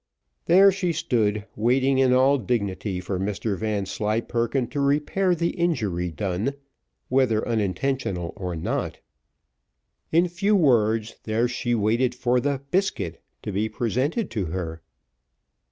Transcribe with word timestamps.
There 0.45 0.71
she 0.71 0.93
stood 0.93 1.45
waiting 1.55 1.99
in 1.99 2.11
all 2.11 2.39
dignity 2.39 2.99
for 2.99 3.19
Mr 3.19 3.55
Vanslyperken 3.55 4.65
to 4.69 4.79
repair 4.79 5.35
the 5.35 5.51
injury 5.51 6.09
done, 6.09 6.55
whether 7.07 7.47
unintentional 7.47 8.33
or 8.35 8.55
not. 8.55 8.99
In 10.11 10.27
few 10.27 10.55
words, 10.55 11.17
there 11.25 11.47
she 11.47 11.75
waited, 11.75 12.15
for 12.15 12.39
the 12.39 12.63
biscuit 12.71 13.21
to 13.43 13.51
be 13.51 13.69
presented 13.69 14.31
to 14.31 14.45
her. 14.45 14.81